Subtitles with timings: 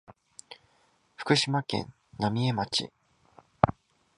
[1.15, 2.91] 福島県浪江町